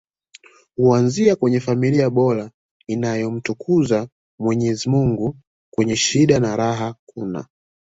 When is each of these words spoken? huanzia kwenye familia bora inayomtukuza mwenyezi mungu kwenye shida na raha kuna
huanzia 0.77 1.35
kwenye 1.35 1.59
familia 1.59 2.09
bora 2.09 2.51
inayomtukuza 2.87 4.07
mwenyezi 4.39 4.89
mungu 4.89 5.35
kwenye 5.73 5.95
shida 5.95 6.39
na 6.39 6.55
raha 6.55 6.95
kuna 7.05 7.47